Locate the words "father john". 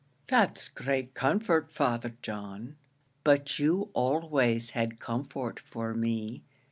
1.71-2.75